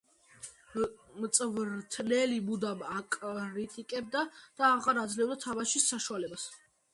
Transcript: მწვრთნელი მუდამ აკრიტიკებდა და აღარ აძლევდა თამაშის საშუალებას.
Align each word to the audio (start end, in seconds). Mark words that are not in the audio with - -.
მწვრთნელი 1.25 2.39
მუდამ 2.47 2.81
აკრიტიკებდა 2.93 4.25
და 4.39 4.71
აღარ 4.71 5.03
აძლევდა 5.05 5.39
თამაშის 5.45 5.87
საშუალებას. 5.95 6.49